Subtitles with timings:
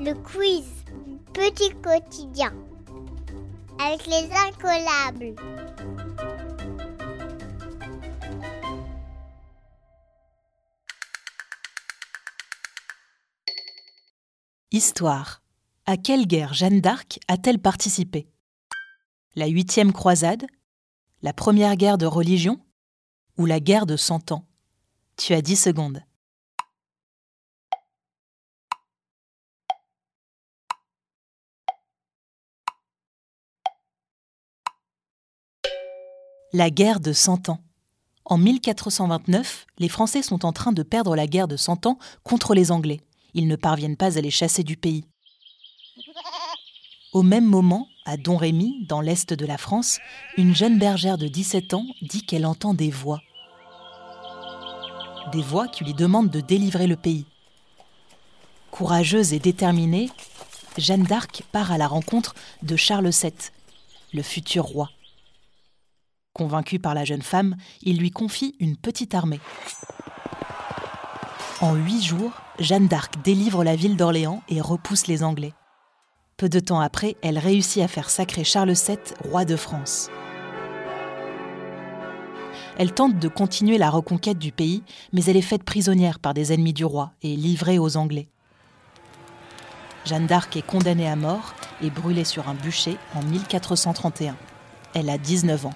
[0.00, 0.64] Le quiz
[1.34, 2.54] Petit quotidien
[3.80, 5.34] avec les incollables.
[14.70, 15.42] Histoire.
[15.86, 18.28] À quelle guerre Jeanne d'Arc a-t-elle participé?
[19.34, 20.46] La huitième croisade?
[21.22, 22.60] La première guerre de religion?
[23.36, 24.46] Ou la guerre de Cent Ans?
[25.16, 26.02] Tu as dix secondes.
[36.52, 37.60] La guerre de Cent Ans.
[38.24, 42.54] En 1429, les Français sont en train de perdre la guerre de Cent Ans contre
[42.54, 43.00] les Anglais
[43.34, 45.04] ils ne parviennent pas à les chasser du pays.
[47.12, 49.98] Au même moment, à Domrémy, dans l'est de la France,
[50.36, 53.20] une jeune bergère de 17 ans dit qu'elle entend des voix.
[55.32, 57.26] Des voix qui lui demandent de délivrer le pays.
[58.70, 60.10] Courageuse et déterminée,
[60.76, 63.32] Jeanne d'Arc part à la rencontre de Charles VII,
[64.12, 64.90] le futur roi.
[66.38, 69.40] Convaincu par la jeune femme, il lui confie une petite armée.
[71.60, 75.52] En huit jours, Jeanne d'Arc délivre la ville d'Orléans et repousse les Anglais.
[76.36, 80.10] Peu de temps après, elle réussit à faire sacrer Charles VII roi de France.
[82.78, 86.52] Elle tente de continuer la reconquête du pays, mais elle est faite prisonnière par des
[86.52, 88.28] ennemis du roi et livrée aux Anglais.
[90.04, 94.36] Jeanne d'Arc est condamnée à mort et brûlée sur un bûcher en 1431.
[94.94, 95.74] Elle a 19 ans.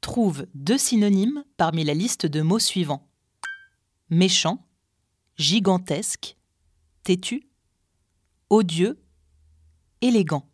[0.00, 3.08] Trouve deux synonymes parmi la liste de mots suivants.
[4.08, 4.64] Méchant,
[5.36, 6.36] gigantesque,
[7.02, 7.48] têtu,
[8.50, 9.02] odieux,
[10.00, 10.48] élégant.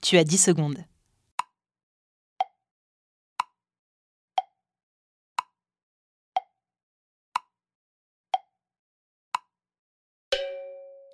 [0.00, 0.84] Tu as 10 secondes.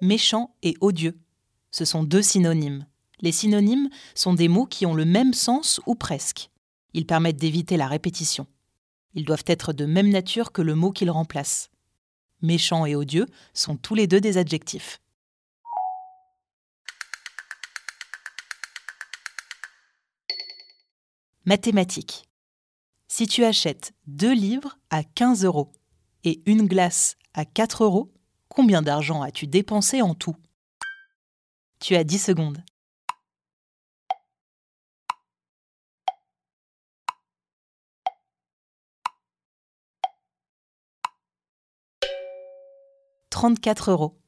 [0.02, 1.18] Méchant et odieux.
[1.70, 2.86] Ce sont deux synonymes.
[3.20, 6.50] Les synonymes sont des mots qui ont le même sens ou presque.
[6.94, 8.46] Ils permettent d'éviter la répétition.
[9.14, 11.70] Ils doivent être de même nature que le mot qu'ils remplacent.
[12.42, 15.00] Méchant et odieux sont tous les deux des adjectifs.
[21.44, 22.28] Mathématiques.
[23.08, 25.72] Si tu achètes deux livres à 15 euros
[26.22, 28.12] et une glace à 4 euros,
[28.48, 30.36] combien d'argent as-tu dépensé en tout?
[31.80, 32.62] Tu as 10 secondes.
[43.40, 44.18] 34 euros.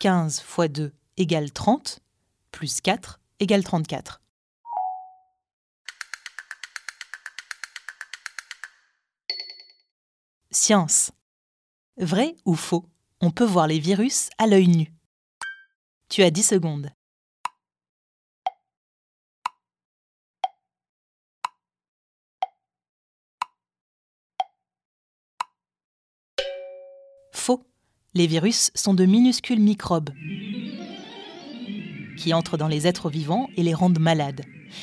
[0.00, 2.00] 15 fois 2 égale 30,
[2.50, 4.20] plus 4 égale 34.
[10.50, 11.12] Science.
[11.96, 12.86] Vrai ou faux
[13.20, 14.92] On peut voir les virus à l'œil nu.
[16.08, 16.90] Tu as 10 secondes.
[27.42, 27.66] Faux.
[28.14, 30.10] Les virus sont de minuscules microbes
[32.18, 34.42] qui entrent dans les êtres vivants et les rendent malades.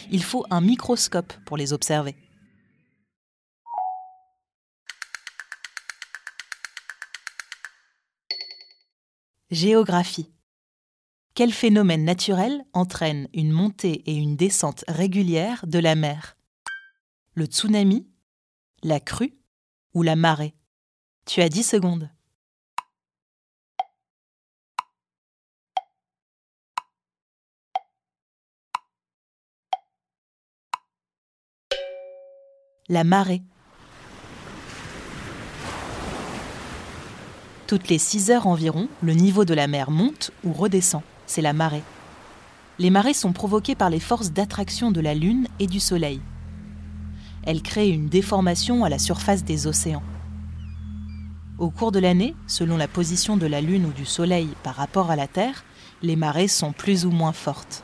[0.09, 2.15] Il faut un microscope pour les observer.
[9.51, 10.31] Géographie.
[11.35, 16.35] Quel phénomène naturel entraîne une montée et une descente régulière de la mer?
[17.35, 18.07] Le tsunami
[18.81, 19.37] La crue
[19.93, 20.55] Ou la marée?
[21.27, 22.09] Tu as 10 secondes.
[32.89, 33.43] La marée.
[37.67, 41.03] Toutes les 6 heures environ, le niveau de la mer monte ou redescend.
[41.27, 41.83] C'est la marée.
[42.79, 46.19] Les marées sont provoquées par les forces d'attraction de la Lune et du Soleil.
[47.43, 50.03] Elles créent une déformation à la surface des océans.
[51.59, 55.11] Au cours de l'année, selon la position de la Lune ou du Soleil par rapport
[55.11, 55.63] à la Terre,
[56.01, 57.83] les marées sont plus ou moins fortes.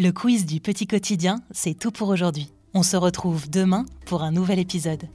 [0.00, 2.52] Le quiz du petit quotidien, c'est tout pour aujourd'hui.
[2.72, 5.08] On se retrouve demain pour un nouvel épisode.